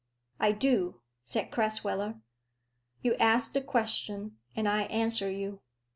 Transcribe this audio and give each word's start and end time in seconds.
"I 0.39 0.51
do," 0.51 0.99
said 1.21 1.51
Crasweller. 1.51 2.19
"You 3.03 3.13
ask 3.17 3.53
the 3.53 3.61
question, 3.61 4.39
and 4.55 4.67
I 4.67 4.85
answer 4.85 5.29
you. 5.29 5.61